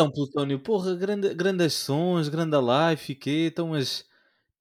[0.00, 4.06] Então, Plutónio, porra, grande, grandes sons, grande live, fiquei, então, mas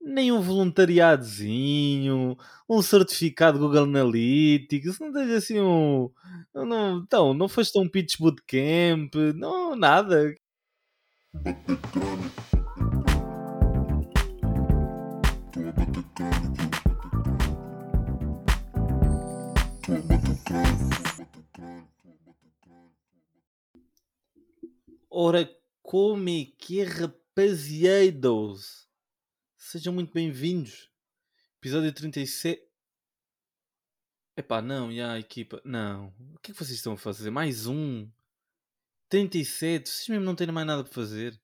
[0.02, 6.12] nem um voluntariadozinho, um certificado Google Analytics, não tens assim um.
[6.54, 10.36] Não, então, não foste um pitch bootcamp, não, nada.
[25.22, 28.88] Ora, como é que é, rapaziados?
[29.58, 30.90] Sejam muito bem-vindos.
[31.58, 32.66] Episódio 37.
[34.38, 35.62] Epá, não, e a equipa.
[35.66, 36.16] Não.
[36.34, 37.30] O que é que vocês estão a fazer?
[37.32, 38.10] Mais um.
[39.10, 39.90] 37.
[39.90, 41.38] Vocês mesmo não têm mais nada para fazer.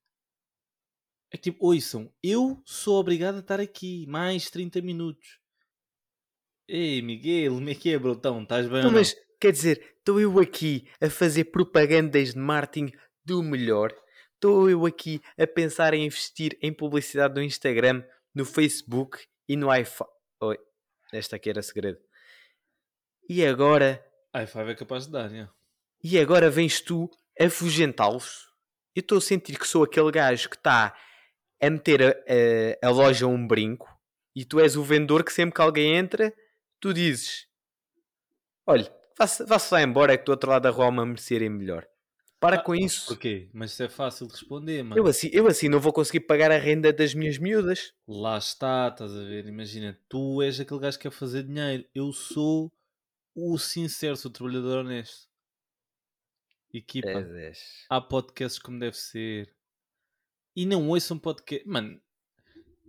[1.29, 5.41] É que tipo, ouçam, eu sou obrigado a estar aqui mais 30 minutos.
[6.65, 8.41] Ei, Miguel, como é que é, brotão?
[8.41, 8.83] Estás bem?
[8.83, 12.93] Não, mas quer dizer, estou eu aqui a fazer propagandas de marketing
[13.25, 13.93] do melhor.
[14.35, 19.73] Estou eu aqui a pensar em investir em publicidade no Instagram, no Facebook e no
[19.73, 20.09] iPhone.
[20.41, 20.57] Oi,
[21.11, 21.99] esta aqui era segredo.
[23.27, 24.05] E agora.
[24.35, 25.51] i5 é capaz de dar, yeah.
[26.03, 27.09] E agora vens tu
[27.39, 28.45] afugentá-los?
[28.95, 30.95] Eu estou a sentir que sou aquele gajo que está
[31.61, 33.89] a meter a, a, a, loja um brinco
[34.35, 36.33] e tu és o vendedor que sempre que alguém entra,
[36.79, 37.47] tu dizes:
[38.67, 41.87] Olha, vá-se lá embora que do outro lado da rua uma merecerem melhor.
[42.39, 43.07] Para ah, com isso.
[43.07, 43.49] Porquê?
[43.53, 44.99] Mas isso é fácil de responder, mano.
[44.99, 47.93] Eu assim, eu assim não vou conseguir pagar a renda das minhas miúdas.
[48.07, 49.45] Lá está, estás a ver?
[49.45, 51.85] Imagina, tu és aquele gajo que quer fazer dinheiro.
[51.93, 52.71] Eu sou
[53.33, 55.27] o sincero, sou o trabalhador honesto.
[56.73, 57.07] Equipa.
[57.09, 57.53] É,
[57.89, 59.53] há podcasts como deve ser.
[60.55, 61.67] E não ouçam podcast.
[61.67, 61.99] Mano,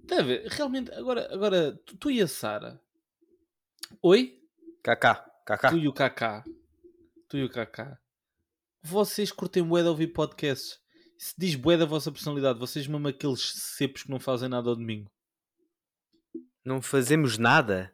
[0.05, 2.81] deve, realmente, agora, agora tu, tu e a Sara.
[4.03, 4.43] Oi?
[4.83, 5.71] Kaká, Kaká.
[5.71, 6.45] Tu e o Kaká.
[7.29, 7.99] Tu e o Kaká
[8.87, 10.79] vocês curtem bué de ouvir podcasts.
[11.19, 14.77] Se diz bué da vossa personalidade, vocês mesmo aqueles cepos que não fazem nada ao
[14.77, 15.11] domingo.
[16.65, 17.93] Não fazemos nada?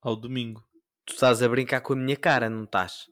[0.00, 0.62] Ao domingo.
[1.04, 3.06] Tu estás a brincar com a minha cara, não estás?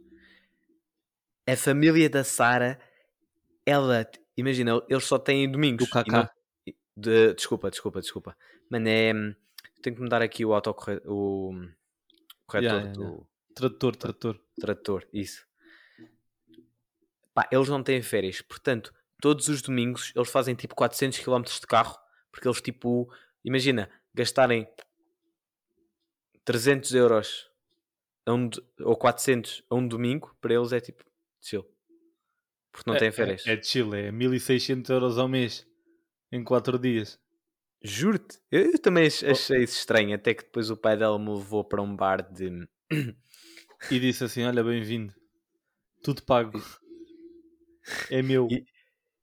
[1.47, 2.81] A família da Sara,
[3.67, 5.87] ela, imagina, eles só têm domingos.
[5.87, 6.31] Do Kaká.
[6.97, 8.37] De, desculpa, desculpa, desculpa.
[8.71, 9.13] Mano, é.
[9.83, 11.11] Tenho que mudar aqui o autocorretor.
[11.11, 11.53] O
[12.47, 13.27] corretor yeah, yeah, do.
[13.55, 14.41] Tradutor, tradutor.
[14.61, 15.50] Tradutor, isso.
[17.41, 21.67] Pá, eles não têm férias, portanto, todos os domingos eles fazem tipo 400 km de
[21.67, 21.97] carro,
[22.31, 23.11] porque eles tipo,
[23.43, 24.69] imagina, gastarem
[26.45, 27.51] 300 euros
[28.29, 31.03] um, ou 400 a um domingo, para eles é tipo
[31.41, 31.67] chill.
[32.71, 33.47] Porque não é, têm férias.
[33.47, 35.67] É, é chill, é 1600 euros ao mês
[36.31, 37.19] em 4 dias.
[37.83, 41.65] Juro-te, eu, eu, também achei isso estranho, até que depois o pai dela me levou
[41.65, 42.69] para um bar de.
[43.91, 45.15] e disse assim: Olha, bem-vindo,
[46.03, 46.61] tudo pago.
[48.11, 48.47] É meu.
[48.51, 48.65] E,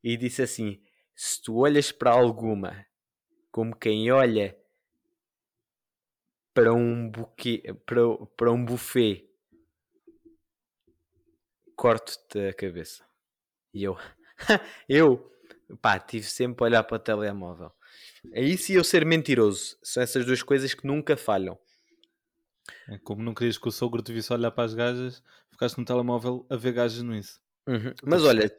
[0.04, 0.82] e disse assim:
[1.16, 2.86] se tu olhas para alguma
[3.52, 4.56] como quem olha
[6.54, 8.02] para um buquê, para,
[8.36, 9.28] para um buffet,
[11.76, 13.06] corto-te a cabeça.
[13.74, 13.96] E eu,
[14.90, 15.32] eu,
[15.82, 17.72] pá, tive sempre a olhar para o telemóvel.
[18.32, 19.78] É isso e eu ser mentiroso.
[19.84, 21.58] São essas duas coisas que nunca falham.
[22.90, 25.86] É como não querias que o sogro te visse olhar para as gajas, ficaste no
[25.86, 27.40] telemóvel a ver gajas no isso.
[27.68, 27.94] Uhum.
[28.04, 28.50] Mas olha,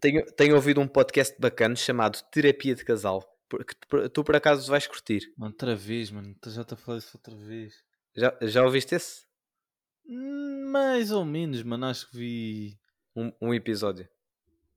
[0.00, 3.22] tenho, tenho ouvido um podcast bacana chamado Terapia de Casal.
[3.48, 3.74] Porque
[4.08, 5.32] tu por acaso vais curtir.
[5.38, 6.34] Outra vez, mano.
[6.40, 7.74] Tu já te a falar isso outra vez.
[8.16, 9.26] Já, já ouviste esse?
[10.06, 11.86] Hum, mais ou menos, mano.
[11.86, 12.78] Acho que vi.
[13.14, 14.08] Um, um episódio.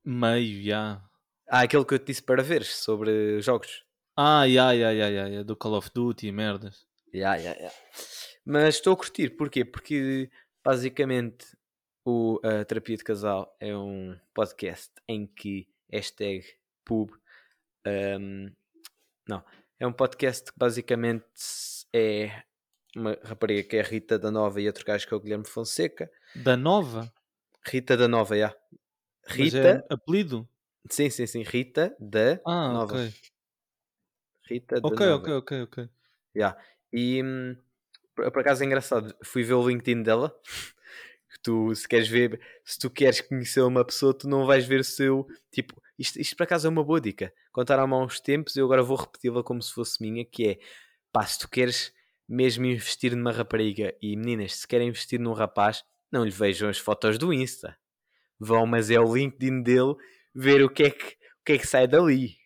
[0.04, 1.02] Meio, já.
[1.50, 3.84] Ah, aquele que eu te disse para veres sobre jogos.
[4.16, 6.86] Ah, ya, ya, ya, ya, do Call of Duty e merdas.
[7.14, 7.72] Ya, ya, ya.
[8.46, 9.64] Mas estou a curtir, porquê?
[9.64, 10.30] Porque
[10.64, 11.46] basicamente
[12.08, 16.46] o a Terapia de Casal é um podcast em que hashtag
[16.86, 17.12] pub
[17.86, 18.50] um,
[19.28, 19.44] não,
[19.78, 21.26] é um podcast que basicamente
[21.92, 22.44] é
[22.96, 25.46] uma rapariga que é a Rita da Nova e outro gajo que é o Guilherme
[25.46, 26.10] Fonseca.
[26.34, 27.12] Da Nova?
[27.66, 28.56] Rita da Nova, já.
[29.26, 29.86] Rita.
[29.90, 30.48] É apelido?
[30.90, 31.44] Sim, sim, sim.
[31.44, 32.94] Rita da ah, Nova.
[32.94, 33.14] Okay.
[34.50, 35.22] Rita da okay, Nova.
[35.22, 35.90] Ok, ok, ok, ok.
[36.34, 36.58] Yeah.
[36.94, 37.58] E hum,
[38.16, 40.34] por acaso é engraçado, fui ver o LinkedIn dela
[41.30, 44.80] que tu, se queres ver, se tu queres conhecer uma pessoa, tu não vais ver
[44.80, 45.28] o seu.
[45.52, 47.34] Tipo, isto, isto por acaso é uma boa dica.
[47.52, 50.60] Contaram há uns tempos, eu agora vou repeti-la como se fosse minha, que é
[51.12, 51.94] pá, se tu queres
[52.28, 56.78] mesmo investir numa rapariga e meninas, se querem investir num rapaz, não lhe vejam as
[56.78, 57.78] fotos do Insta.
[58.40, 59.96] Vão, mas é o LinkedIn dele,
[60.34, 62.38] ver o que é que, o que, é que sai dali.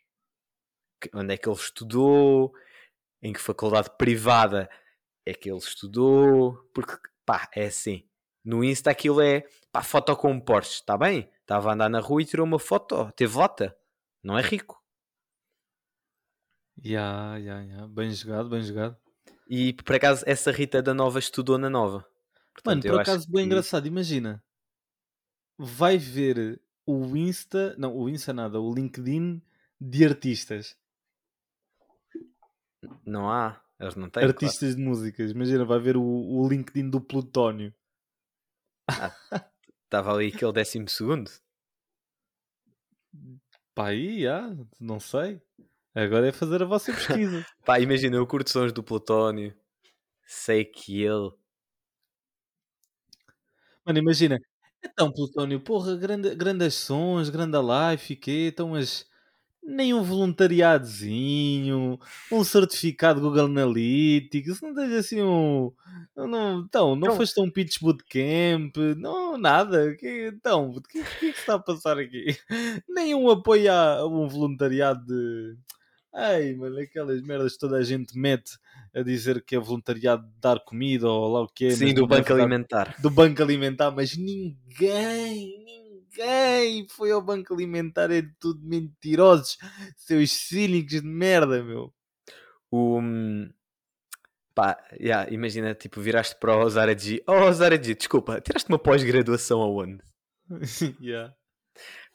[1.13, 2.53] Onde é que ele estudou,
[3.21, 4.69] em que faculdade privada
[5.25, 6.93] é que ele estudou, porque
[7.25, 8.07] pá, é assim
[8.43, 11.29] no Insta aquilo é pá, foto com um Porsche, está bem?
[11.41, 13.75] estava a andar na rua e tirou uma foto, teve lata.
[14.23, 14.81] Não é rico.
[16.83, 17.87] Ya, ya, ya.
[17.87, 18.97] Bem jogado, bem jogado.
[19.49, 21.97] E por acaso essa Rita da Nova estudou na Nova.
[21.97, 22.07] Mano,
[22.53, 23.85] Portanto, eu por acaso, bem que- engraçado.
[23.87, 24.43] Imagina,
[25.57, 29.41] vai ver o Insta, não, o Insta nada, o LinkedIn
[29.79, 30.77] de artistas,
[33.05, 34.23] Não há, eles não têm.
[34.23, 35.31] artistas de músicas.
[35.31, 37.73] Imagina, vai ver o, o LinkedIn do Plutónio.
[39.85, 41.29] Estava ali aquele décimo segundo.
[43.75, 44.49] Pá, aí, já,
[44.79, 45.41] não sei.
[45.93, 47.45] Agora é fazer a vossa pesquisa.
[47.65, 49.53] Pá, imagina, eu curto sons do Plutónio.
[50.25, 51.31] Sei que ele.
[53.85, 54.39] Mano, imagina,
[54.83, 58.47] então, Plutónio, porra, grande, grandes sons, grande life, quê?
[58.51, 59.05] Então, mas
[59.71, 61.99] nem um voluntariadozinho,
[62.31, 65.71] um certificado Google Analytics, não tens assim um.
[66.15, 67.15] Não, então, não Não.
[67.15, 69.95] foste um pitch bootcamp, não, nada.
[69.95, 72.37] Que, então, o que, que, que é que está a passar aqui?
[72.89, 75.55] Nem um apoio a um voluntariado de.
[76.13, 78.59] Ai, mano, aquelas merdas que toda a gente mete
[78.93, 81.69] a dizer que é voluntariado de dar comida ou lá o que é.
[81.71, 82.95] Sim, do Banco Alimentar.
[83.01, 85.80] do Banco Alimentar, mas ninguém, ninguém
[86.89, 89.57] foi ao Banco Alimentar, é tudo mentirosos,
[89.95, 91.93] seus cínicos de merda, meu.
[92.69, 92.99] O.
[92.99, 93.49] hum,
[94.53, 97.23] Pá, yeah, imagina, tipo, viraste para o Zara G.
[97.25, 100.03] Oh, Zara G, desculpa, tiraste uma pós-graduação aonde?
[101.01, 101.33] yeah.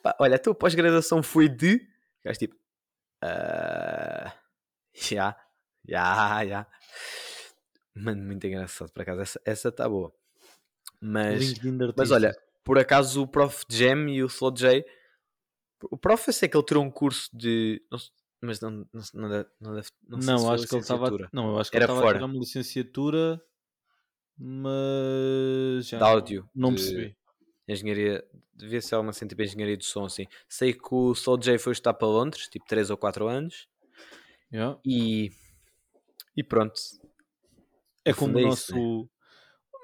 [0.03, 1.81] Pá, olha, a tua pós-graduação foi de.
[2.19, 2.57] Ficaste tipo.
[4.95, 5.37] Já,
[5.89, 6.67] já, já.
[7.95, 9.21] Mano, muito engraçado por acaso.
[9.23, 10.13] Essa, essa tá boa.
[11.01, 11.55] Mas,
[11.97, 14.85] mas olha, por acaso o Prof Jam e o Slow J.
[15.89, 17.81] O Prof eu sei que ele tirou um curso de.
[18.43, 21.11] mas não, não, não, deve, não, não, não, acho que ele estava.
[21.33, 22.19] Não, eu acho que Era ele estava a fora.
[22.19, 23.41] tirar uma licenciatura,
[24.37, 27.17] mas já De áudio, Não de- percebi.
[27.69, 28.25] Engenharia.
[28.55, 30.27] Devia ser alguma assim, tipo engenharia de som, assim.
[30.49, 33.69] Sei que o Slow J foi estar para Londres, tipo 3 ou 4 anos.
[34.53, 34.79] Yeah.
[34.85, 35.31] E.
[36.37, 36.75] E pronto.
[38.05, 38.73] É como fundo o é nosso.
[38.73, 39.09] isso, né?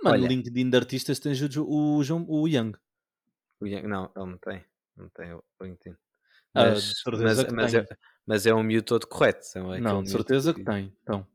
[0.02, 0.28] Mano, Olha.
[0.28, 2.72] LinkedIn de artistas tens o, o, João, o Young.
[3.60, 4.64] O Yang- Não, ele não tem.
[4.96, 5.96] Não tem o LinkedIn.
[6.54, 7.86] Ah, Mas, certeza mas, mas, é,
[8.26, 9.46] mas é um miúdo todo correto.
[9.56, 10.94] É não, de certeza que tem.
[11.02, 11.26] Então.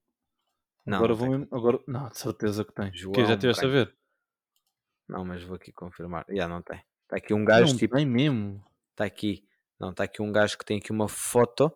[0.85, 2.93] Não, agora não vou mesmo- agora Não, de certeza que tem.
[2.93, 3.95] João que já tiveste a ver?
[5.07, 6.25] Não, mas vou aqui confirmar.
[6.29, 6.81] Já não tem.
[7.03, 7.95] Está aqui um gajo, não tipo.
[7.95, 8.63] tem mesmo.
[8.91, 9.47] Está aqui.
[9.79, 11.71] Não, está aqui um gajo que tem aqui uma foto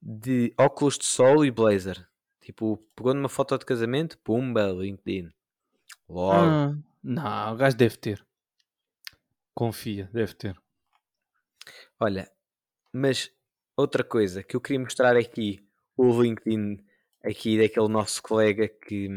[0.00, 2.06] de óculos de sol e blazer.
[2.40, 5.30] Tipo, pegou numa foto de casamento, pumba, LinkedIn.
[6.08, 6.34] Logo.
[6.34, 8.26] Ah, não, o gajo deve ter.
[9.54, 10.56] Confia, deve ter.
[12.00, 12.30] Olha,
[12.92, 13.30] mas
[13.76, 16.84] outra coisa que eu queria mostrar aqui, o LinkedIn
[17.24, 19.08] aqui daquele nosso colega que.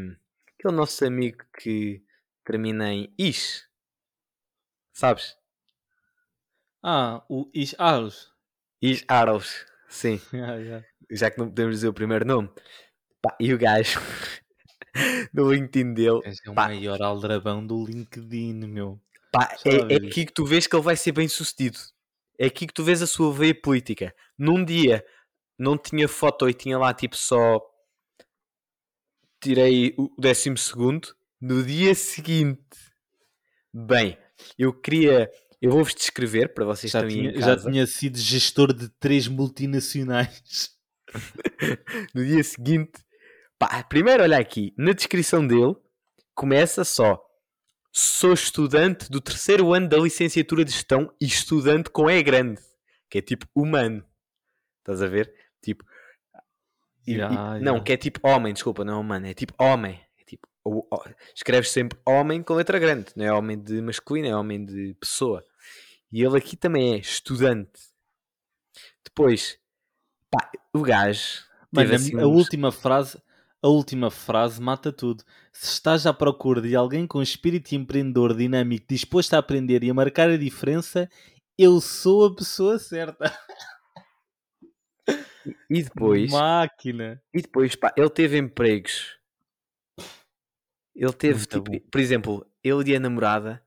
[0.58, 2.04] aquele nosso amigo que
[2.44, 3.68] termina em Ish.
[4.92, 5.36] Sabes?
[6.82, 8.32] Ah, o Is Aros.
[8.80, 9.64] Ish Arrows.
[9.88, 10.20] Sim.
[10.34, 10.86] Ah, yeah.
[11.10, 12.50] já que não podemos dizer o primeiro nome.
[13.22, 14.00] Pá, e o gajo
[15.34, 16.66] LinkedIn dele, Este é o Pá.
[16.68, 19.00] maior aldrabão do LinkedIn, meu.
[19.30, 21.78] pá, é, é aqui que tu vês que ele vai ser bem sucedido.
[22.38, 24.14] É aqui que tu vês a sua veia política.
[24.36, 25.04] Num dia
[25.58, 27.60] não tinha foto e tinha lá tipo só
[29.40, 31.14] tirei o décimo segundo.
[31.40, 32.60] No dia seguinte,
[33.72, 34.16] bem,
[34.56, 35.30] eu queria,
[35.60, 40.70] eu vou-vos descrever para vocês Já também tinha, já tinha sido gestor de três multinacionais.
[42.14, 42.92] no dia seguinte,
[43.68, 45.76] pá, primeiro olha aqui, na descrição dele
[46.34, 47.22] começa só
[47.92, 52.60] sou estudante do terceiro ano da licenciatura de gestão e estudante com E grande,
[53.10, 54.04] que é tipo humano.
[54.78, 55.32] Estás a ver?
[55.62, 55.84] Tipo,
[57.06, 60.00] e- e- Ya, não, que é tipo homem, desculpa, não é humano, é tipo homem.
[60.18, 60.48] É tipo,
[61.36, 65.44] escreves sempre homem com letra grande, não é homem de masculino, é homem de pessoa.
[66.10, 67.78] E ele aqui também é estudante.
[69.04, 69.58] Depois,
[70.30, 71.44] pá, o gajo.
[71.70, 73.20] Mano, assim a uns- última frase,
[73.62, 75.22] a última frase mata tudo.
[75.52, 79.94] Se estás à procura de alguém com espírito empreendedor, dinâmico, disposto a aprender e a
[79.94, 81.08] marcar a diferença,
[81.56, 83.32] eu sou a pessoa certa.
[85.68, 87.20] E depois, Máquina.
[87.34, 89.18] e depois, pá, ele teve empregos.
[90.94, 93.62] Ele teve, tipo, por exemplo, ele e a namorada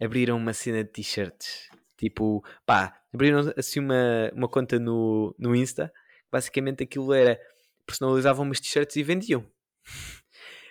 [0.00, 1.70] abriram uma cena de t-shirts.
[1.96, 5.92] Tipo, pá, abriram assim uma, uma conta no, no Insta.
[6.30, 7.40] Basicamente aquilo era,
[7.86, 9.46] personalizavam umas t-shirts e vendiam.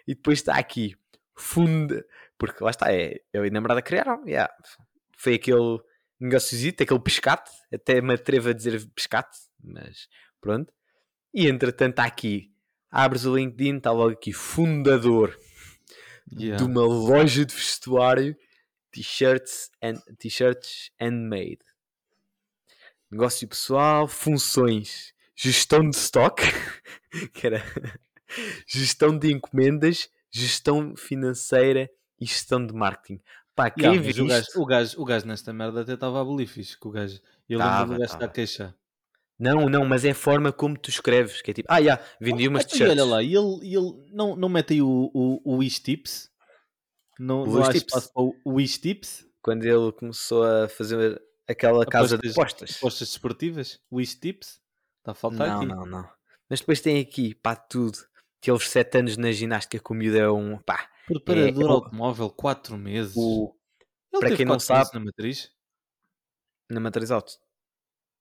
[0.08, 0.96] E depois está aqui,
[1.36, 2.06] funda,
[2.38, 4.54] porque lá está, é, eu e a namorada criaram, yeah.
[5.18, 5.80] foi aquele
[6.20, 10.08] negóciozito, aquele pescate, até me atrevo a dizer pescate, mas
[10.40, 10.72] pronto.
[11.34, 12.54] E entretanto está aqui,
[12.92, 15.36] abres o LinkedIn, está logo aqui, fundador
[16.34, 16.58] Yeah.
[16.58, 18.36] de uma loja de vestuário,
[18.92, 21.60] T-shirts and t-shirts handmade.
[23.12, 26.42] Negócio pessoal, funções, gestão de stock,
[27.34, 27.62] que era
[28.68, 31.90] gestão de encomendas, gestão financeira
[32.20, 33.22] e gestão de marketing.
[33.56, 36.22] Pá, quem Yeah, mas o, gajo, o, gajo, o gajo nesta merda até estava a
[36.22, 36.78] abolir fixe.
[36.78, 38.76] Que o gajo, eu lembro do gajo estar a queixar.
[39.38, 42.48] Não, não, mas é a forma como tu escreves, que é tipo, ah, já, vendi
[42.48, 42.92] umas Então, t-shirts.
[42.92, 46.30] olha lá, e ele, ele não, não mete aí o, o, o Wish Tips?
[47.20, 48.12] Não, O não Tips?
[48.16, 49.28] o Wish Tips?
[49.42, 52.78] Quando ele começou a fazer aquela casa de apostas.
[52.78, 53.80] Apostas desportivas?
[53.92, 54.60] Wish Tips?
[55.06, 55.66] Está a faltar Não, aqui.
[55.68, 56.10] não, não.
[56.50, 57.96] Mas depois tem aqui, pá, tudo.
[58.42, 61.72] Aqueles 7 anos na ginástica que o miúdo é um, pá, Preparador É, é o-
[61.72, 63.14] automóvel, 4 meses.
[63.16, 63.56] o,
[64.20, 65.52] para quem não sabe- na matriz?
[66.68, 67.34] na matriz auto.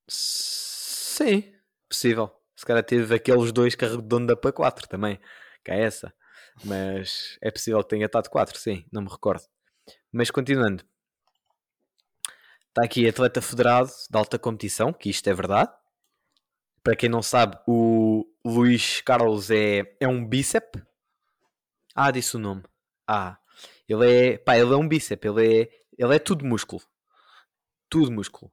[0.07, 1.51] Sim,
[1.89, 2.31] possível.
[2.55, 5.19] Se calhar teve aqueles dois que arredonda para 4 também,
[5.65, 6.13] que é essa.
[6.65, 9.43] Mas é possível que tenha estado 4, sim, não me recordo.
[10.13, 10.85] Mas continuando.
[12.69, 15.73] Está aqui atleta federado de alta competição, que isto é verdade.
[16.85, 20.83] Para quem não sabe, o Luís Carlos é, é um bíceps.
[21.95, 22.63] Ah, disse o nome.
[23.09, 23.39] Ah,
[23.89, 26.83] ele é, pá, ele é um bíceps, ele é, ele é tudo músculo.
[27.89, 28.53] Tudo músculo.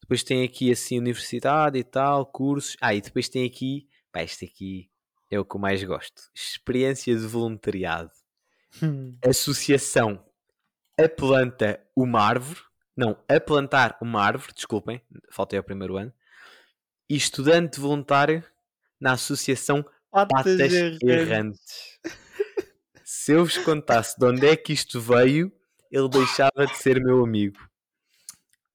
[0.00, 2.76] Depois tem aqui assim universidade e tal, cursos.
[2.80, 4.90] Ah, e depois tem aqui, pá, este aqui
[5.30, 6.30] é o que eu mais gosto.
[6.34, 8.12] Experiência de voluntariado.
[9.26, 10.22] Associação
[11.02, 12.60] a planta uma árvore.
[12.94, 16.12] Não, a plantar uma árvore, desculpem, faltei ao primeiro ano.
[17.10, 18.44] E estudante voluntário
[19.00, 21.98] na Associação Patas Errantes.
[23.04, 25.52] Se eu vos contasse de onde é que isto veio,
[25.90, 27.58] ele deixava de ser meu amigo.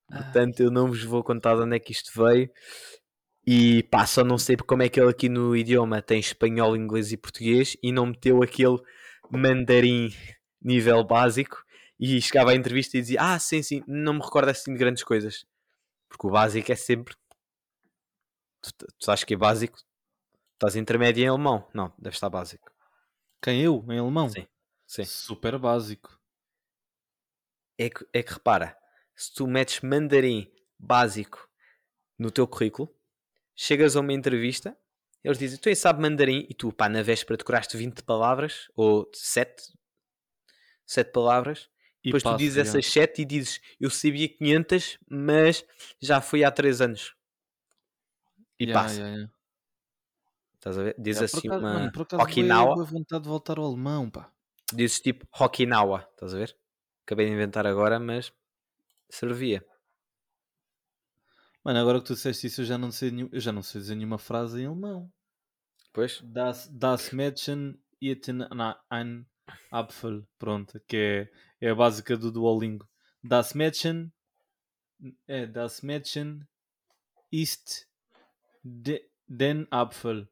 [0.10, 2.50] Portanto, eu não vos vou contar de onde é que isto veio.
[3.48, 7.14] E pá, só não sei como é que ele aqui no idioma tem espanhol, inglês
[7.14, 8.80] e português e não meteu aquele
[9.32, 10.14] mandarim
[10.62, 11.64] nível básico
[11.98, 15.04] e chegava à entrevista e dizia: Ah, sim, sim, não me recordo assim de grandes
[15.04, 15.46] coisas.
[16.10, 17.16] Porque o básico é sempre.
[18.66, 19.78] Tu, tu, tu achas que é básico?
[20.54, 21.68] Estás intermédio em alemão?
[21.74, 22.72] Não, deve estar básico.
[23.42, 23.86] Quem eu?
[23.90, 24.30] Em alemão?
[24.30, 24.48] Sim,
[24.88, 25.06] sim.
[25.06, 26.20] Super básico.
[27.78, 28.76] É que, é que repara,
[29.16, 31.48] se tu metes mandarim básico
[32.18, 32.90] no teu currículo,
[33.56, 34.76] chegas a uma entrevista,
[35.24, 39.10] eles dizem, tu aí sabe mandarim, e tu, pá, na véspera decoraste 20 palavras, ou
[39.14, 39.74] 7,
[40.86, 41.70] 7 palavras,
[42.04, 42.62] E depois tu dizes já.
[42.62, 45.66] essas 7 e dizes, eu sabia 500, mas
[46.02, 47.14] já fui há 3 anos.
[48.60, 49.00] E Ya, passa.
[49.00, 49.30] ya, ya.
[50.56, 50.96] Estás a ver?
[51.30, 54.32] Por assim acaso, uma mano, por acaso, Okinawa, vontade de voltar ao alemão, pá.
[54.78, 56.52] dizes tipo Okinawa, estás a ver?
[57.04, 58.32] Acabei de inventar agora, mas
[59.10, 59.60] servia.
[61.64, 63.82] Mano, agora que tu disseste isso, eu já não sei, nenhum- eu já não sei
[63.82, 65.12] dizer nenhuma frase em alemão.
[65.94, 66.22] Pois?
[66.22, 69.26] Das, das Mädchen eaten an- ein
[69.72, 70.28] Apfel.
[70.38, 71.30] Pronto, que
[71.62, 72.88] é, é a básica do Duolingo.
[73.24, 74.12] Das Mädchen
[75.28, 76.48] é Das Mädchen
[77.32, 77.88] ist
[78.66, 80.28] de, den Apfel.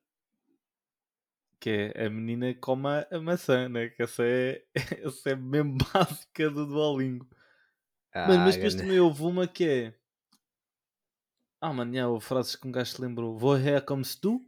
[1.59, 3.89] Que é a menina come a, a maçã, né?
[3.89, 4.65] Que essa é,
[5.05, 7.27] essa é mesmo básica do Duolingo.
[8.27, 9.99] Mano, mas Ah, depois também houve uma que é.
[11.61, 13.37] Ah, mano, já, houve frases que um gajo se lembrou.
[13.39, 14.45] Woher kommst du?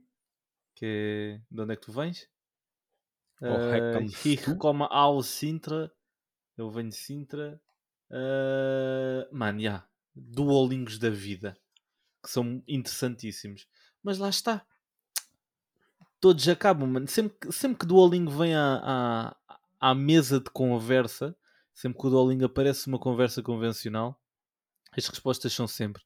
[0.76, 1.42] Que é.
[1.50, 2.28] De onde é que tu vens?
[3.42, 5.92] Woher Eh, kommst ich komme aus Sintra.
[6.58, 7.62] Eu venho de Sintra.
[8.12, 9.88] Eh, mano, já.
[10.14, 11.58] Duolingos da vida.
[12.26, 13.68] Que são interessantíssimos.
[14.04, 14.66] Mas lá está.
[16.20, 17.08] Todos acabam, mano.
[17.08, 19.60] Sempre, que- sempre que Duolingo vem à, à,
[19.92, 21.36] à mesa de conversa,
[21.74, 24.20] sempre que o Duolingo aparece uma conversa convencional,
[24.98, 26.02] as respostas são sempre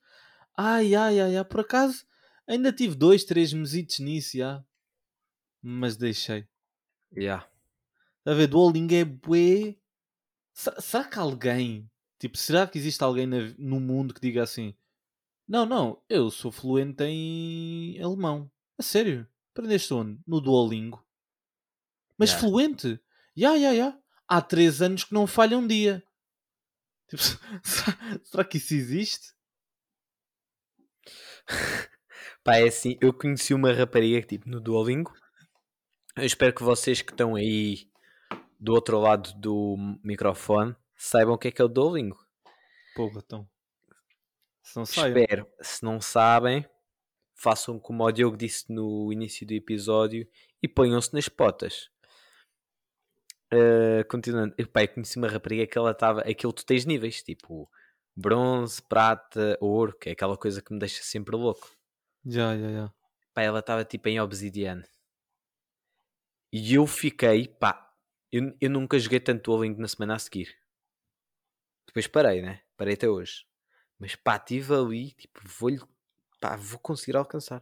[0.61, 2.05] ai, ai, ai, ai, por acaso
[2.45, 4.61] ainda tive dois, três mesitos nisso, já.
[5.61, 6.45] mas deixei.
[7.15, 7.47] Yeah.
[8.19, 8.47] Está a ver?
[8.47, 9.77] Duolingo é bué.
[10.53, 14.75] Será, será que alguém, tipo, será que existe alguém na- no mundo que diga assim:
[15.49, 18.51] Não, não, eu sou fluente em alemão.
[18.77, 19.27] A sério?
[19.51, 20.21] Aprendeste onde?
[20.27, 21.03] No Duolingo.
[22.19, 22.47] Mas Yeah.
[22.47, 23.01] fluente?
[23.35, 23.99] Ya, ya, ya.
[24.27, 26.03] Há três anos que não falha um dia.
[27.09, 27.23] Tipo,
[28.23, 29.33] será, que isso existe?
[32.43, 35.11] Pá, é assim, eu conheci uma rapariga tipo no Duolingo.
[36.15, 37.89] Eu espero que vocês que estão aí
[38.59, 42.23] do outro lado do microfone saibam o que é que é o Duolingo.
[42.95, 43.49] Porra, então.
[44.69, 44.83] Se não.
[44.83, 45.47] Espero.
[45.61, 46.65] Se não sabem,
[47.33, 50.27] façam como o Diogo disse no início do episódio
[50.61, 51.89] e ponham-se nas potas.
[53.51, 56.21] Uh, continuando, eu, eu conheci uma rapariga que ela estava.
[56.21, 57.69] Aquilo tu tens níveis, tipo
[58.15, 61.71] bronze, prata, ouro, que é aquela coisa que me deixa sempre louco.
[62.25, 62.93] Já, já, já.
[63.33, 64.87] Pá, ela estava tipo em obsidiana.
[66.51, 67.91] E eu fiquei, pá,
[68.31, 70.55] eu, eu nunca joguei tanto Duolingo na semana a seguir.
[71.87, 72.61] Depois parei, né?
[72.77, 73.48] Parei até hoje.
[73.99, 75.81] Mas pá, estive ali, tipo, vou-lhe.
[76.39, 77.61] Pá, vou conseguir alcançar.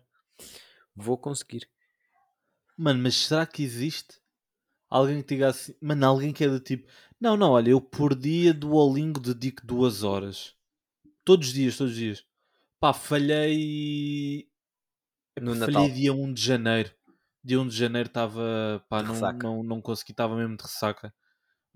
[0.95, 1.67] Vou conseguir.
[2.77, 4.19] Mano, mas será que existe
[4.89, 5.73] alguém que diga assim?
[5.81, 6.87] Mano, alguém que é do tipo,
[7.19, 10.55] não, não, olha, eu por dia do Olingo dedico duas horas.
[11.25, 12.25] Todos os dias, todos os dias.
[12.79, 14.47] Pá, falhei.
[15.35, 15.89] Epá, No falhei Natal.
[15.89, 16.93] dia 1 de janeiro.
[17.43, 18.85] Dia 1 de janeiro estava.
[18.87, 21.13] Pá, não, não, não consegui, estava mesmo de ressaca.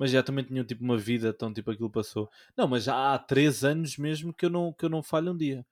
[0.01, 2.27] Mas já também tinha tipo uma vida, então tipo aquilo passou.
[2.57, 5.37] Não, mas já há 3 anos mesmo que eu não, que eu não falho um
[5.37, 5.63] dia.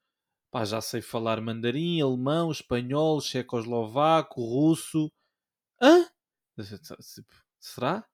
[0.52, 5.12] Pá, já sei falar mandarim, alemão, espanhol, checoslovaco, russo.
[5.82, 6.06] Hã?
[7.16, 8.06] Tipo, Será?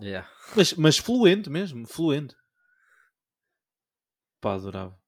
[0.00, 0.26] Yeah.
[0.56, 2.34] Mas, mas fluente mesmo, fluente.
[4.40, 4.98] Pá, adorava.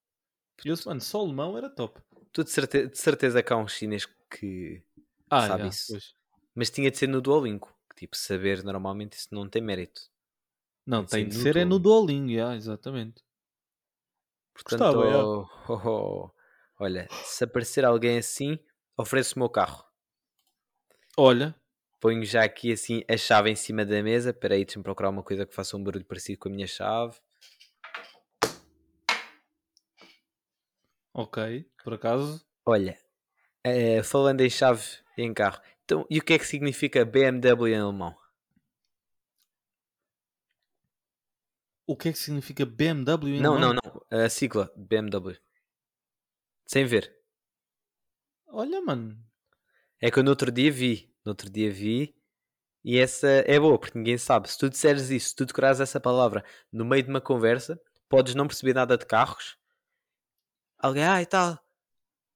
[0.63, 1.99] Eu, mano, só alemão era top.
[2.31, 4.83] Tu de certeza, de certeza que há um chinês que
[5.31, 5.93] Ah, sabe já, isso.
[5.93, 6.15] pois.
[6.55, 7.74] Mas tinha de ser no Duolingo.
[8.05, 10.11] Tipo, saber normalmente isso não tem mérito.
[10.87, 13.25] Não, Tem tem de ser é no Duolingo, já, exatamente.
[14.53, 16.31] Portanto, Gostava, oh, oh, oh,
[16.79, 18.59] olha, se aparecer alguém assim,
[18.95, 19.87] ofereço o meu carro.
[21.17, 21.59] Olha,
[21.99, 24.29] Ponho já aqui assim a chave em cima da mesa.
[24.29, 27.19] Espera aí, deixa-me procurar uma coisa que faça um barulho parecido com a minha chave.
[31.15, 32.45] ok, por acaso.
[32.67, 32.99] Olha,
[33.65, 34.85] eh, falando em chave
[35.17, 35.63] em carro.
[35.85, 38.17] Então, e o que é que significa BMW em alemão?
[41.87, 43.75] O que é que significa BMW em Não, alemão?
[43.75, 44.25] não, não.
[44.25, 45.37] A sigla BMW.
[46.67, 47.15] Sem ver.
[48.47, 49.19] Olha, mano.
[50.01, 51.15] É que eu no outro dia vi.
[51.25, 52.15] No outro dia vi.
[52.83, 54.49] E essa é boa, porque ninguém sabe.
[54.51, 58.35] Se tu disseres isso, se tu decorares essa palavra no meio de uma conversa, podes
[58.35, 59.59] não perceber nada de carros.
[60.79, 61.64] Alguém, ah, e tal.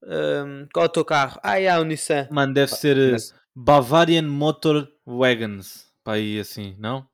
[0.03, 1.41] Hum, qual é o teu carro?
[1.43, 2.29] Ah, é o Nissan.
[2.31, 5.93] Mano, deve ser eh, Mas- Bavarian Motor Wagons.
[6.05, 7.09] Para aí assim, não?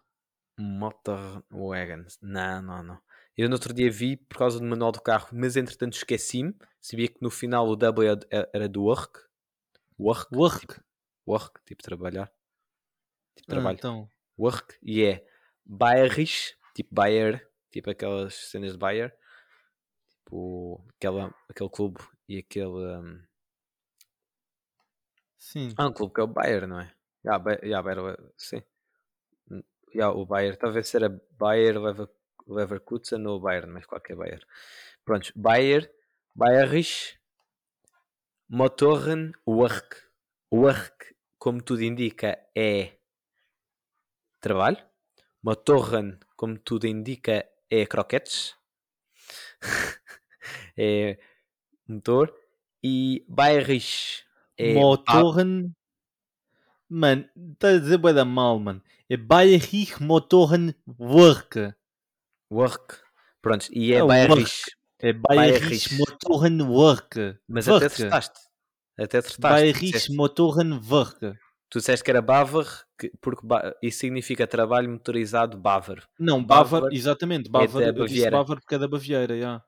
[0.58, 2.04] Motorwagen.
[2.22, 3.02] Não, não, não.
[3.36, 6.54] Eu no outro dia vi por causa do manual do carro, mas entretanto esqueci-me.
[6.80, 9.18] Sabia que no final o W era- era do work.
[9.98, 10.28] Work.
[10.36, 10.80] Work.
[11.26, 12.26] Work, tipo trabalhar.
[13.36, 13.76] Tipo Ah, trabalho.
[13.76, 14.08] então.
[14.38, 14.76] Work.
[14.82, 15.26] E é
[15.64, 19.16] Bayerisch, tipo Bayer, tipo aquelas cenas de Bayer.
[20.10, 22.98] Tipo aquela, aquele clube e aquele.
[22.98, 23.22] hum,
[25.38, 25.74] Sim.
[25.76, 26.92] Ah, um clube que é o Bayer, não é?
[27.24, 28.62] Já, já, Bayer, sim.
[29.50, 29.62] Hum,
[29.94, 32.08] Já, o Bayer, talvez era Bayer, Lever,
[32.48, 34.42] Leverkusen ou Bayern, mas qualquer Bayer.
[35.04, 35.92] Prontos, Bayer,
[36.34, 37.18] Bayerisch,
[38.48, 39.90] Motoren, Work.
[40.50, 42.96] Work, como tudo indica, é
[44.40, 44.78] trabalho.
[45.46, 47.36] Motoren, como tudo indica,
[47.70, 48.54] é croquetes.
[50.76, 51.18] é
[51.88, 52.32] motor.
[52.82, 54.24] E Bayerisch
[54.58, 55.72] é Motoren.
[56.88, 58.82] Mano, está a dizer bué da mal, mano.
[59.08, 61.74] É Bayerich Motoren Work.
[62.50, 62.96] Work.
[63.40, 64.62] Pronto, e é, É Bayerisch.
[64.98, 65.94] É Bayerich Bayerich.
[65.98, 67.38] Motoren Work.
[67.48, 67.86] Mas até Work.
[67.86, 68.40] acertaste.
[68.98, 69.36] Até acertaste.
[69.36, 71.18] Tu Bayerich disseste, Motoren Work.
[71.70, 72.66] tu disseste que era Bavar,
[72.98, 76.06] que, porque ba- isso significa trabalho motorizado bávaro.
[76.18, 77.50] Não, Bavar Bavar, exatamente.
[77.50, 78.30] Bavar, eu disse.
[78.30, 79.62] Bavar porque é da Baviera, já.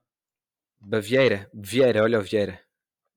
[0.80, 1.50] Bavieira.
[1.52, 2.60] Vieira, olha o Vieira.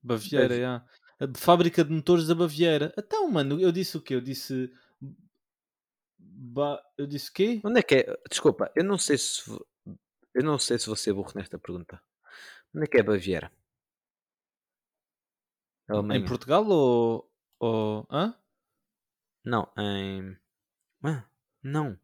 [0.02, 0.86] Baviera, Bavi- já.
[1.20, 2.92] A fábrica de motores da Baviera.
[2.98, 4.14] Então, mano, eu disse o quê?
[4.14, 4.72] Eu disse.
[6.18, 6.82] Ba...
[6.96, 7.60] Eu disse o quê?
[7.64, 8.16] Onde é que é?
[8.28, 9.42] Desculpa, eu não sei se.
[10.34, 12.00] Eu não sei se vou ser burro nesta pergunta.
[12.74, 13.52] Onde é que é Baviera?
[15.88, 16.20] Alemanha.
[16.20, 17.30] Em Portugal ou.
[17.58, 18.06] ou...
[18.10, 18.34] Hã?
[19.44, 20.36] Não, em.
[21.02, 21.24] Ah,
[21.62, 21.98] não.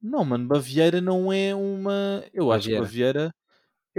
[0.00, 2.24] Não, mano, Baviera não é uma.
[2.32, 3.34] Eu acho que Baviera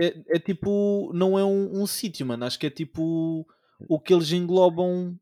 [0.01, 1.11] é, é tipo.
[1.13, 2.45] Não é um, um sítio, mano.
[2.45, 3.47] Acho que é tipo.
[3.87, 5.19] O que eles englobam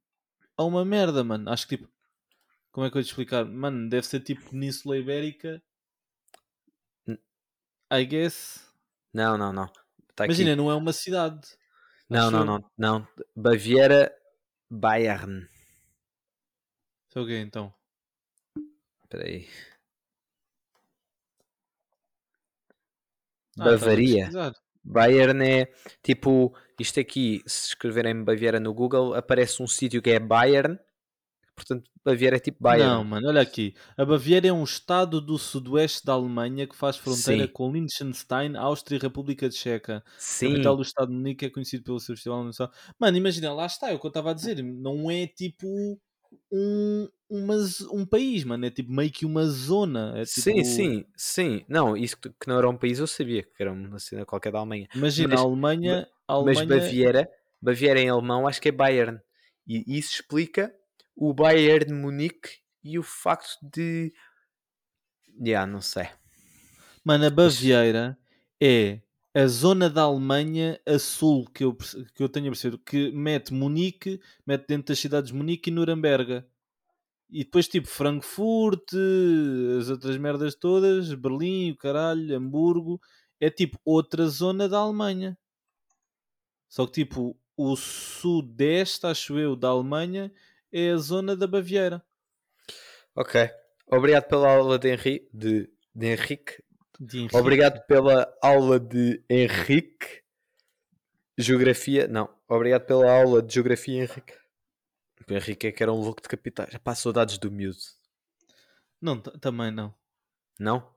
[0.58, 1.50] a uma merda, mano.
[1.50, 1.90] Acho que tipo.
[2.72, 3.46] Como é que eu ia te explicar?
[3.46, 5.62] Mano, deve ser tipo Península Ibérica.
[7.92, 8.66] I guess.
[9.14, 9.68] Não, não, não.
[10.16, 10.26] Tá.
[10.26, 11.48] Imagina, não é uma cidade.
[12.10, 13.08] Não, não, não, não.
[13.36, 14.16] Baviera
[14.70, 15.48] Bayern.
[17.10, 17.74] Sei o quê, então?
[19.04, 19.48] Espera aí.
[23.60, 24.26] Ah, a Bavaria.
[24.26, 24.54] pesquisar.
[24.84, 25.72] Bayern é
[26.04, 30.78] tipo, isto aqui, se escreverem Baviera no Google, aparece um sítio que é Bayern.
[31.56, 32.90] Portanto, Baviera é tipo Bayern.
[32.90, 33.76] Não, mano, olha aqui.
[33.98, 37.52] A Baviera é um estado do sudoeste da Alemanha que faz fronteira Sim.
[37.52, 39.98] com Liechtenstein, Áustria e República Tcheca.
[39.98, 42.72] A Sim, capital do estado de Munique é conhecido pelo seu festival universal.
[42.98, 44.64] Mano, imagina, lá está, é o que eu estava a dizer.
[44.64, 46.00] Não é tipo
[46.52, 48.66] um, uma z- um país, mano.
[48.66, 50.14] É tipo meio que uma zona.
[50.18, 51.66] É tipo, sim, sim, sim.
[51.68, 54.60] Não, isso que, não era um país eu sabia, que era uma cena qualquer da
[54.60, 54.88] Alemanha.
[54.94, 56.08] Imagina, Mas- a Alemanha.
[56.28, 57.30] A Mas Alemanha Baviera,
[57.62, 59.20] Baviera em alemão acho que é Bayern.
[59.68, 60.74] E isso explica
[61.16, 62.50] o Bayern de Munique
[62.84, 64.14] e o facto de.
[65.46, 66.08] Já, não sei.
[67.04, 68.18] Mano, a Baviera
[68.62, 69.00] é
[69.34, 73.54] a zona da Alemanha a sul que eu, que eu tenho a perceber, que mete
[73.54, 76.44] Munique, mete dentro das cidades de Munique e Nuremberg.
[77.30, 78.92] E depois, tipo, Frankfurt,
[79.80, 83.00] as outras merdas todas, Berlim, o caralho, Hamburgo,
[83.40, 85.38] é tipo outra zona da Alemanha.
[86.68, 90.32] Só que, tipo, o sudeste, acho eu, da Alemanha
[90.72, 92.04] é a zona da Baviera.
[93.16, 93.50] Ok.
[93.86, 94.96] Obrigado pela aula de,
[95.32, 95.70] de...
[95.94, 96.64] de Henrique.
[97.34, 100.22] Obrigado pela aula de Henrique.
[101.38, 102.08] Geografia.
[102.08, 102.30] Não.
[102.48, 104.34] Obrigado pela aula de Geografia, Henrique.
[105.30, 106.72] O Henrique é que era um louco de capitais.
[106.72, 107.78] Já passou saudades do miúdo.
[109.02, 109.94] Não, também não.
[110.60, 110.94] Não?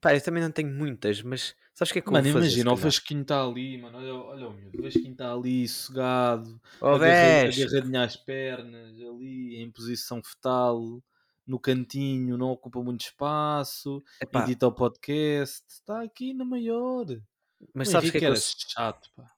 [0.00, 2.32] Pá, eu também não tenho muitas, mas sabes o que é que eu Mano, vou
[2.32, 2.46] fazer?
[2.48, 2.76] imagina, o?
[2.76, 3.98] Vasquinho está ali, mano.
[3.98, 4.78] Olha, olha o miúdo.
[4.78, 11.02] O Vasquinho está ali, sossegado, Oh, agarradinho às pernas, ali em posição fetal,
[11.46, 17.06] no cantinho, não ocupa muito espaço, Epá, edita o podcast, está aqui na maior.
[17.74, 19.30] mas o sabes o que é que eu chato, pá.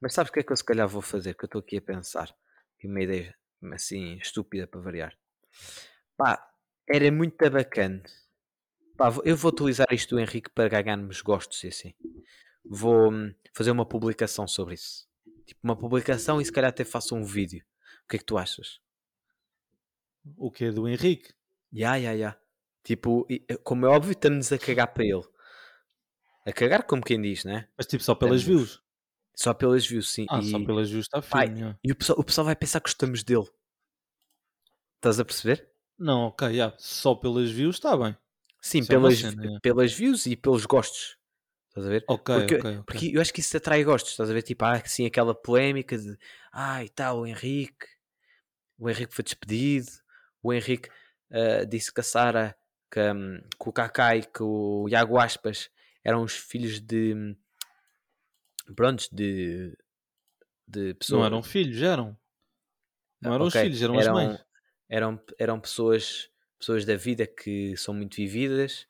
[0.00, 1.34] Mas sabes o que é que eu se calhar vou fazer?
[1.34, 2.34] Que eu estou aqui a pensar.
[2.82, 3.36] E uma ideia
[3.72, 5.16] assim estúpida para variar.
[6.16, 6.44] Pá,
[6.88, 8.02] era muito bacana.
[8.96, 11.94] Pá, eu vou utilizar isto Henrique para ganharmos gostos e assim.
[12.64, 15.06] Vou hum, fazer uma publicação sobre isso.
[15.46, 17.64] Tipo, uma publicação e se calhar até faço um vídeo.
[18.04, 18.80] O que é que tu achas?
[20.36, 21.32] O que é do Henrique?
[21.72, 22.38] Ya, ya, ya.
[22.82, 25.24] Tipo, e- como é óbvio, estamos a cagar para ele.
[26.44, 27.68] A cagar como quem diz, né?
[27.76, 28.60] Mas tipo só pelas Estamos.
[28.60, 28.82] views.
[29.34, 30.26] Só pelas views, sim.
[30.28, 30.50] Ah, e...
[30.50, 31.78] só pelas views está já.
[31.82, 33.48] E o pessoal, o pessoal vai pensar que gostamos dele.
[34.96, 35.68] Estás a perceber?
[35.98, 36.74] Não, ok, já.
[36.78, 38.16] só pelas views está bem.
[38.60, 39.60] Sim, é pelas, cena, é.
[39.60, 41.16] pelas views e pelos gostos.
[41.68, 42.04] Estás a ver?
[42.06, 42.82] Ok, porque, ok, ok.
[42.84, 44.12] porque eu acho que isso atrai gostos.
[44.12, 44.42] Estás a ver?
[44.42, 46.16] Tipo, há assim aquela polémica de
[46.52, 47.86] ai tal, o Henrique.
[48.78, 49.90] O Henrique foi despedido.
[50.42, 50.88] O Henrique
[51.30, 52.56] ah, disse que a Sara,
[52.90, 55.70] que, hum, que o Kaká e que o Iago Aspas
[56.04, 57.14] eram os filhos de.
[57.14, 57.36] hum,
[58.74, 59.76] Prontos, de.
[60.66, 61.20] De pessoas.
[61.20, 62.16] Não eram filhos, eram.
[63.20, 64.44] Não eram Ok, os filhos, eram, as mães.
[64.88, 68.86] Eram, eram pessoas, pessoas da vida que são muito vividas.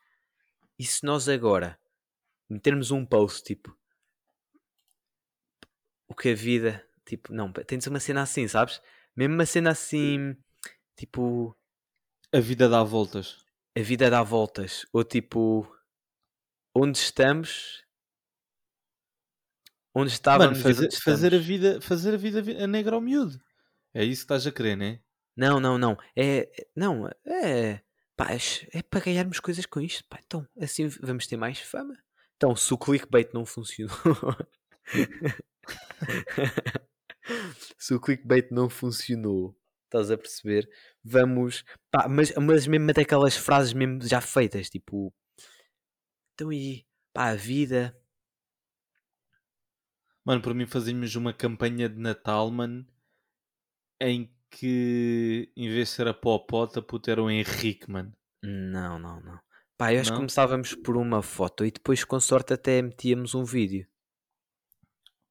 [0.78, 1.78] E se nós agora
[2.48, 3.76] metermos um post tipo
[6.08, 8.82] o que a vida, tipo, não, tem de ser uma cena assim, sabes?
[9.16, 10.36] Mesmo uma cena assim,
[11.02, 11.56] tipo,
[12.32, 13.44] A vida dá voltas.
[13.76, 15.66] a vida dá voltas, ou tipo,
[16.74, 17.82] onde estamos,
[19.94, 23.00] onde Mano, estávamos e fazer, fazer a vida, fazer a vida vi- a negra ao
[23.00, 23.40] miúdo.
[23.94, 25.00] É isso que estás a querer, né?
[25.36, 25.96] Não, não, não.
[26.16, 27.82] É, é- não, é,
[28.16, 28.38] pá, é,
[28.78, 30.18] é para ganharmos coisas com isto, pá.
[30.24, 31.94] Então, assim vamos ter mais fama.
[32.36, 33.94] Então, se o clickbait não funcionou,
[37.78, 39.56] se o clickbait não funcionou,
[39.92, 40.68] estás a perceber?
[41.04, 45.12] Vamos, pá, mas, mas mesmo daquelas frases mesmo já feitas, tipo,
[46.34, 47.96] então aí, pá, a vida,
[50.24, 52.84] Mano, por mim fazíamos uma campanha de Natal, mano,
[54.00, 58.12] em que em vez de ser a Popota, puto, era o Henrique, mano.
[58.42, 59.40] não, não, não.
[59.76, 60.18] Pá, eu acho que Não?
[60.18, 63.86] começávamos por uma foto e depois, com sorte, até metíamos um vídeo.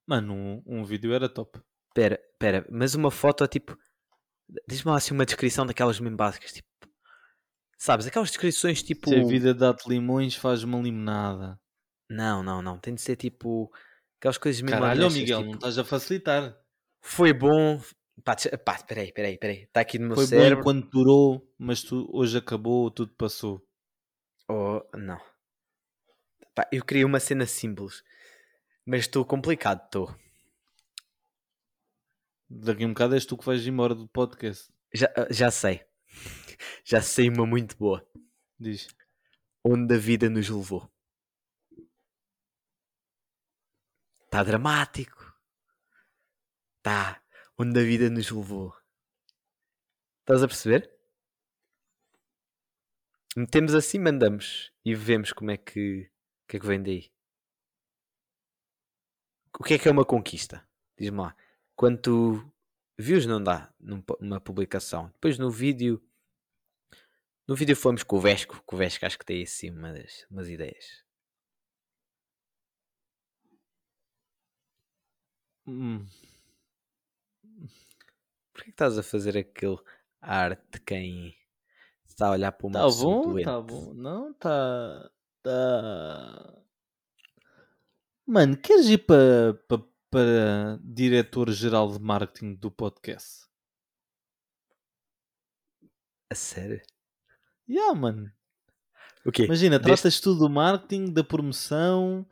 [0.06, 1.60] Mano, um, um vídeo era top.
[1.94, 3.78] Pera, pera, mas uma foto tipo.
[4.68, 6.68] Diz-me lá assim uma descrição daquelas mesmo básicas, tipo.
[7.78, 9.10] Sabes, aquelas descrições tipo.
[9.10, 11.60] Se a vida dá-te limões, faz uma limonada.
[12.10, 12.78] Não, não, não.
[12.78, 13.72] Tem de ser tipo.
[14.20, 14.78] Aquelas coisas mesmo.
[14.78, 16.58] Caralho, ó honestas, Miguel, tipo, não estás a facilitar.
[17.02, 17.82] Foi bom.
[18.24, 19.64] Pá, pá, peraí, peraí, peraí.
[19.64, 20.60] Está aqui no meu Foi bom cérebro.
[20.60, 23.66] enquanto durou, mas tu, hoje acabou, tudo passou.
[24.48, 25.20] Oh, não.
[26.54, 28.04] Pá, eu queria uma cena simples.
[28.86, 30.16] Mas estou complicado, estou.
[32.54, 34.70] Daqui a um bocado és tu que vais embora do podcast.
[34.94, 35.86] Já, já sei.
[36.84, 38.06] Já sei uma muito boa.
[38.60, 38.90] Diz.
[39.64, 40.92] Onde a vida nos levou.
[44.26, 45.34] Está dramático.
[46.82, 47.24] Tá.
[47.58, 48.76] Onde a vida nos levou.
[50.20, 50.94] Estás a perceber?
[53.38, 56.12] Metemos assim, mandamos e vemos como é que,
[56.50, 57.14] que é que vem daí.
[59.58, 60.68] O que é que é uma conquista?
[60.98, 61.36] Diz-me lá.
[61.82, 62.46] Quanto
[62.96, 65.08] views não dá numa publicação.
[65.14, 66.00] Depois no vídeo.
[67.48, 68.62] No vídeo fomos com o Vesco.
[68.68, 71.04] Com o Vesco acho que tem assim umas, umas ideias.
[75.66, 76.06] Hum,
[78.54, 79.80] Porquê que estás a fazer aquele
[80.22, 81.36] arte de quem
[82.06, 83.46] está a olhar para uma tá pessoa bom, doente?
[83.46, 83.94] tá bom.
[83.96, 85.12] Não, tá.
[85.42, 86.62] Tá.
[88.28, 93.46] Mano, queres ir para pa, para diretor-geral de marketing do podcast?
[96.30, 96.82] A sério?
[97.68, 98.32] Yeah, mano.
[99.26, 99.46] O quê?
[99.46, 102.28] Imagina, Deste- tratas tudo do marketing, da promoção,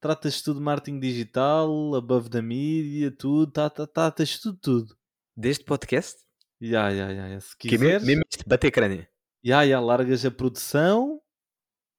[0.00, 4.96] tratas tudo do marketing digital, above da mídia, tudo, tá, tá, tratas tudo, tudo.
[5.36, 6.20] Deste podcast?
[6.60, 7.40] Ya, ya, ya.
[7.40, 9.06] Se Que mesmo, quiseres, mesmo isto, bater crânio.
[9.42, 11.20] ya, ya, largas a produção,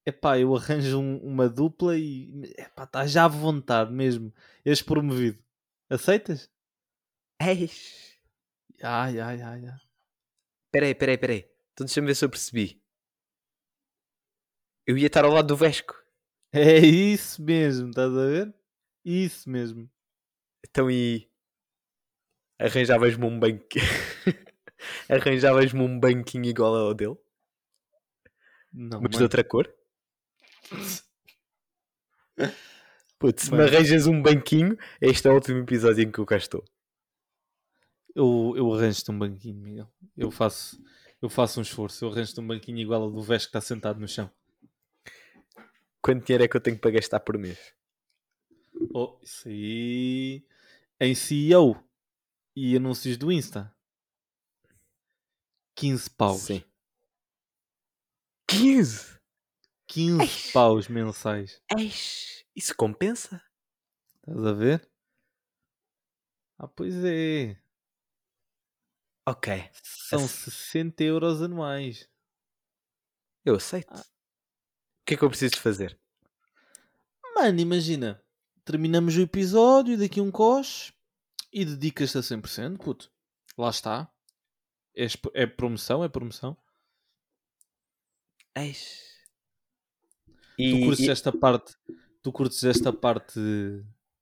[0.08, 4.34] epá, eu arranjo um- uma dupla e, epá, está já à vontade mesmo.
[4.66, 5.38] És promovido.
[5.90, 6.50] Aceitas?
[7.42, 8.18] Eis.
[8.80, 9.82] Ya, ya, ya, ya.
[10.72, 11.50] Peraí, peraí, peraí.
[11.74, 12.82] Então deixa-me ver se eu percebi.
[14.86, 15.96] Eu ia estar ao lado do Vesco.
[16.54, 18.56] É isso mesmo, estás a ver?
[19.04, 19.90] Isso mesmo.
[20.66, 21.30] Então e.
[22.60, 23.84] Arranjavas-me um banquinho.
[25.10, 27.18] Arranjavas-me um banquinho igual ao dele,
[28.74, 29.26] Não, mas de mano.
[29.26, 29.72] outra cor.
[33.20, 36.38] Putz, se me arranjas um banquinho, este é o último episódio em que eu cá
[36.38, 36.64] estou.
[38.14, 39.92] Eu, eu arranjo-te um banquinho, Miguel.
[40.16, 40.82] Eu faço,
[41.22, 42.06] eu faço um esforço.
[42.06, 44.30] Eu arranjo-te um banquinho igual ao do Vesco que está sentado no chão.
[46.02, 47.74] Quanto dinheiro é que eu tenho para gastar por mês?
[48.94, 50.46] Oh, isso aí.
[51.00, 51.84] Em CEO
[52.56, 53.72] e anúncios do Insta.
[55.76, 56.42] 15 paus.
[56.42, 56.64] Sim.
[58.48, 59.17] 15!
[59.88, 61.62] 15 paus mensais.
[61.78, 63.42] Eish, isso compensa?
[64.18, 64.90] Estás a ver?
[66.58, 67.58] Ah, pois é.
[69.26, 72.10] Ok, São Esse- 60 euros anuais.
[73.46, 73.94] eu aceito.
[73.94, 74.00] Ah.
[75.02, 75.98] O que é que eu preciso fazer?
[77.36, 78.22] Mano, imagina.
[78.66, 80.94] Terminamos o episódio, daqui um coche
[81.54, 83.10] e dedicas-te a 100%, puto.
[83.58, 84.12] Lá está.
[84.96, 86.58] É, é promoção, é promoção.
[88.56, 89.07] Eish.
[90.58, 91.76] Tu E, curtes e- esta parte,
[92.22, 93.40] tu curtes esta parte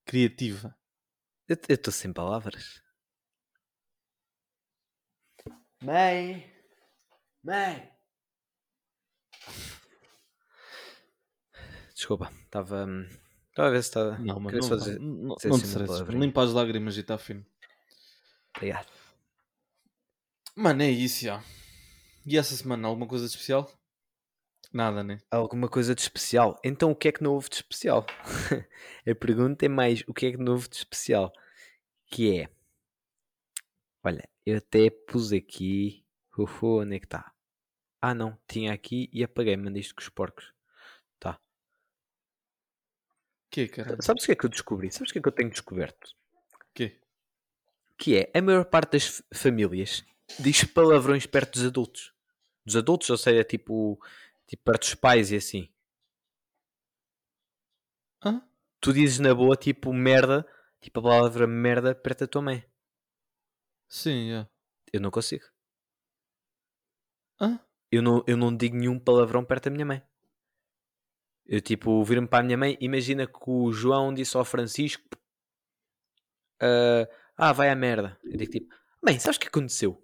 [0.05, 0.75] criativa.
[1.47, 2.81] eu estou sem palavras.
[5.81, 6.51] Mãe!
[7.43, 7.91] Mãe!
[11.93, 12.85] Desculpa, estava.
[12.85, 13.07] hum,
[13.49, 14.17] Estava a ver se estava.
[14.17, 16.07] Não, mas não, dizer- não, não assim te uma stresses.
[16.09, 17.45] Limpa as lágrimas e está fino.
[18.55, 18.87] Obrigado.
[20.55, 21.41] Mano, é isso, já.
[22.25, 23.71] E essa semana, alguma coisa de especial?
[24.75, 25.21] Nada, né?
[25.31, 26.59] Alguma coisa de especial?
[26.61, 28.05] Então o que é que não houve de especial?
[29.09, 31.31] a pergunta é mais o que é que não houve de especial?
[32.07, 32.49] Que é.
[34.03, 36.05] Olha, eu até pus aqui.
[36.37, 37.31] Uhu, onde é que está?
[38.01, 40.53] Ah não, tinha aqui e apaguei, mandei isto com os porcos.
[41.21, 41.39] Tá.
[43.49, 44.03] Que, caralho?
[44.03, 44.91] Sabes o que é que eu descobri?
[44.91, 46.13] Sabes o que é que eu tenho descoberto?
[46.73, 46.99] Que?
[47.97, 50.03] Que é, a maior parte das famílias
[50.37, 52.13] diz palavrões perto dos adultos.
[52.65, 53.97] Dos adultos, ou seja, tipo,
[54.47, 55.69] tipo perto dos pais e assim.
[58.23, 58.41] Hã?
[58.79, 60.45] Tu dizes na boa, tipo, merda,
[60.81, 62.65] tipo a palavra merda perto da tua mãe.
[63.87, 64.49] Sim, já.
[64.91, 65.45] Eu não consigo.
[67.39, 67.59] Hã?
[67.91, 70.03] Eu não, eu não digo nenhum palavrão perto da minha mãe.
[71.45, 72.77] Eu, tipo, viro-me para a minha mãe.
[72.81, 75.03] Imagina que o João disse ao Francisco:
[76.59, 78.17] ah, ah, vai à merda.
[78.23, 80.01] Eu digo tipo: Mãe, sabes o que aconteceu?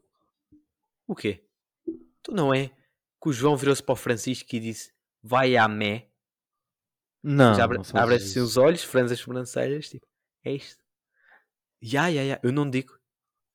[1.08, 1.43] O quê?
[2.21, 2.71] Tu não é
[3.21, 6.10] que o João virou-se para o Francisco e disse: Vai à mé.
[7.23, 7.53] Não.
[7.55, 9.89] Já abre, não fazes abre assim os olhos, franze as sobrancelhas.
[9.89, 10.05] Tipo:
[10.43, 10.81] É isto.
[11.84, 12.39] Ya, ya, ya.
[12.43, 12.97] Eu não digo.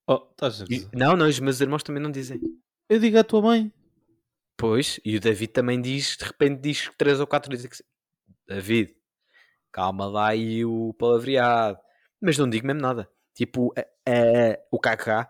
[0.08, 0.90] Oh, estás a gozar.
[0.94, 2.40] não, não, os meus irmãos também não dizem.
[2.88, 3.72] Eu digo à tua mãe.
[4.56, 7.82] Pois, e o David também diz, de repente diz três ou quatro vezes.
[8.46, 8.96] David,
[9.72, 11.78] calma lá e o palavreado.
[12.20, 13.10] Mas não digo mesmo nada.
[13.34, 15.28] Tipo, a- a- o KK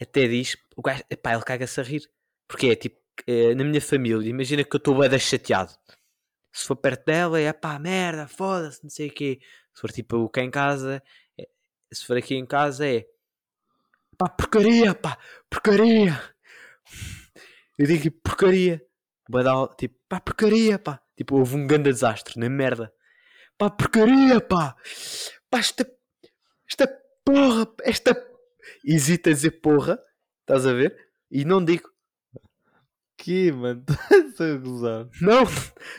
[0.00, 2.02] até diz, o gajo, epá, ele caga-se a rir.
[2.46, 5.72] Porque é tipo, eh, na minha família, imagina que eu estou bem chateado.
[6.52, 9.38] Se for perto dela, é pá, merda, foda-se, não sei o quê.
[9.74, 11.02] Se for tipo cá em casa,
[11.38, 11.48] é-
[11.92, 13.06] se for aqui em casa é
[14.16, 16.20] pá, porcaria, pá, porcaria.
[17.78, 18.82] Eu digo porcaria.
[19.30, 21.00] Vai dar tipo, pá, porcaria, pá.
[21.16, 22.92] Tipo, houve um grande desastre, na merda.
[23.56, 24.74] Pá, porcaria, pá.
[25.50, 25.88] Pá, esta,
[26.68, 26.88] esta
[27.24, 28.16] porra, esta.
[28.84, 29.98] Hesita a dizer porra,
[30.40, 30.96] estás a ver?
[31.30, 31.88] E não digo,
[33.18, 33.84] Que, mano?
[34.30, 35.08] Estás a gozar.
[35.20, 35.44] não.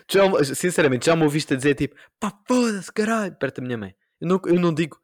[0.10, 3.95] Já, sinceramente, já me ouviste a dizer tipo, pá, foda-se, caralho, perto da minha mãe.
[4.21, 4.99] Eu não, eu não digo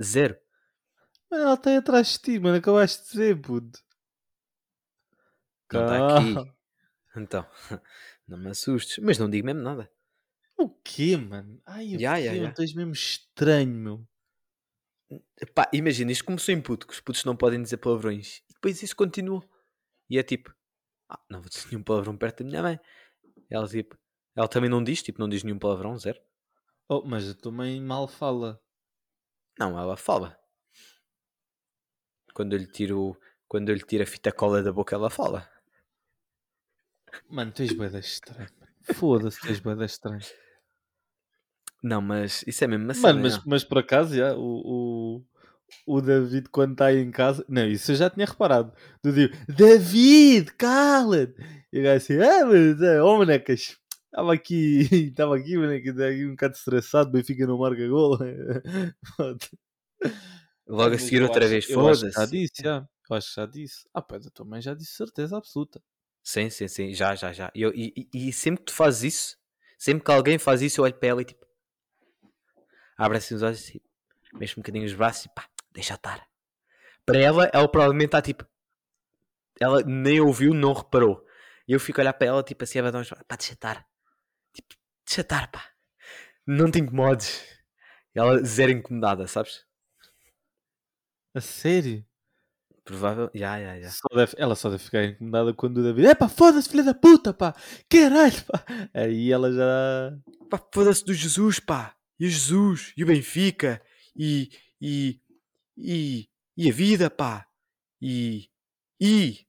[0.00, 0.36] zero.
[1.30, 2.58] Mano, ela está aí atrás de ti, mano.
[2.58, 3.78] Acabaste de dizer, puto.
[5.72, 6.52] Não está aqui.
[7.16, 7.46] Então,
[8.28, 8.98] não me assustes.
[9.02, 9.90] Mas não digo mesmo nada.
[10.56, 11.60] O quê, mano?
[11.66, 12.44] Ai, o quê, ya, mano?
[12.44, 12.52] ya.
[12.52, 14.08] Tu és mesmo estranho, meu.
[15.54, 18.38] Pá, imagina, isto começou em puto, que os putos não podem dizer palavrões.
[18.48, 19.42] E depois isso continuou.
[20.10, 20.54] E é tipo,
[21.08, 22.80] ah, não vou dizer nenhum palavrão perto da minha mãe.
[23.50, 23.96] Ela tipo,
[24.36, 26.20] ela também não diz, tipo, não diz nenhum palavrão, zero.
[26.88, 28.60] Oh, mas a tua mãe mal fala.
[29.58, 30.38] Não, ela fala.
[32.34, 33.18] Quando eu lhe tiro,
[33.48, 35.48] quando eu lhe tiro a fita cola da boca, ela fala.
[37.28, 38.48] Mano, tu és bué da estranho.
[38.60, 38.72] mano.
[38.94, 40.20] Foda-se, tens bem estranho.
[41.82, 44.62] Não, mas isso é mesmo uma Mano, mas, mas por acaso, já, o,
[45.20, 45.26] o,
[45.86, 47.44] o David, quando está aí em casa.
[47.48, 48.72] Não, isso eu já tinha reparado.
[49.02, 51.34] Do digo, David, cala-te!
[51.72, 53.76] E o gajo assim, ah, mas, é, oh, manecas,
[54.06, 54.78] estava aqui,
[55.12, 58.18] estava aqui, maneca, estava aqui um bocado estressado, Benfica não marca gol.
[60.66, 62.30] Logo a seguir eu outra acho- vez, Eu acho que já foda-se.
[62.36, 62.88] disse, já.
[63.10, 63.88] Eu acho que já disse.
[63.94, 65.82] Ah, pá, da tua mãe já disse certeza absoluta.
[66.22, 67.50] Sim, sim, sim, já, já, já.
[67.54, 69.36] E, eu- e, e- e sempre que tu fazes isso,
[69.78, 71.46] sempre que alguém faz isso, eu olho para ela e tipo,
[72.98, 75.48] abre assim os olhos e tipo, mexe um bocadinho os braços e pá,
[75.78, 76.26] deixa estar.
[77.06, 78.44] Para ela, ela provavelmente está tipo,
[79.60, 81.24] ela nem ouviu, não reparou.
[81.66, 83.86] E eu fico a olhar para ela, tipo assim, a bater uns pá, deixa estar.
[84.52, 84.74] Tipo,
[85.06, 85.64] deixa estar, pá.
[86.46, 87.44] Não te incomodes.
[88.14, 89.64] E ela zero incomodada, sabes?
[91.34, 92.04] A sério?
[92.84, 93.90] Provável, já, já, já.
[93.90, 96.08] Só deve- ela só deve ficar incomodada quando o David.
[96.08, 97.54] Epá, foda-se, filha da puta, pá!
[97.88, 98.64] Caralho, pá!
[98.94, 100.18] Aí ela já.
[100.48, 101.94] Pá, foda-se do Jesus, pá.
[102.18, 103.80] E o Jesus, e o Benfica,
[104.16, 105.20] e, e,
[105.78, 107.46] e, e a vida, pá.
[108.00, 108.50] E,
[109.00, 109.46] e,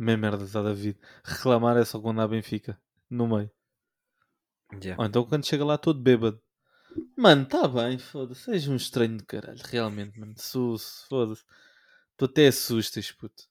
[0.00, 0.98] Meia merda está David.
[1.22, 2.80] Reclamar é só quando há Benfica.
[3.10, 3.50] No meio.
[4.96, 6.40] Ou então quando chega lá todo bêbado.
[7.14, 8.44] Mano, tá bem, foda-se.
[8.44, 10.32] Seja um estranho de caralho, realmente, mano.
[10.38, 11.44] Sus, foda-se.
[12.16, 13.44] Tu até assustas, puto.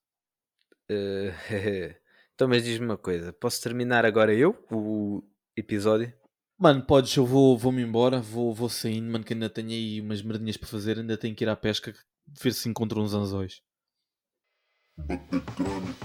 [0.90, 1.32] Eh,
[2.34, 3.32] então, mas diz-me uma coisa.
[3.32, 5.22] Posso terminar agora eu o
[5.56, 6.12] episódio?
[6.62, 10.22] Mano, podes, eu vou, vou-me embora, vou, vou saindo, mano, que ainda tenho aí umas
[10.22, 11.96] merdinhas para fazer, ainda tenho que ir à pesca,
[12.28, 13.62] ver se encontro uns anzóis.
[15.10, 15.96] Estou crânio.